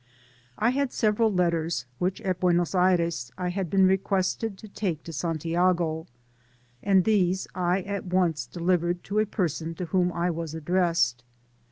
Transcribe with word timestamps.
I 0.57 0.71
had 0.71 0.91
several 0.91 1.31
letters, 1.31 1.85
which 1.99 2.21
at 2.21 2.39
Buenos 2.39 2.73
Aires 2.73 3.31
I 3.37 3.49
had 3.49 3.69
been 3.69 3.85
requested 3.85 4.57
to 4.57 4.67
take 4.67 5.03
to 5.03 5.13
Santiago, 5.13 6.07
and 6.81 7.03
these 7.03 7.47
I 7.53 7.81
at 7.81 8.07
once 8.07 8.47
delivered 8.47 9.03
to 9.03 9.19
a 9.19 9.27
person 9.27 9.75
to 9.75 9.85
whom 9.85 10.11
I 10.11 10.31
was 10.31 10.55
addressed. 10.55 11.23